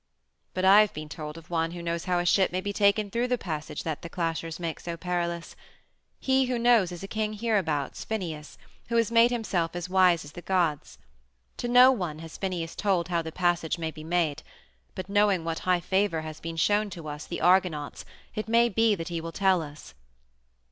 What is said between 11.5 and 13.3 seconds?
To no one has Phineus told how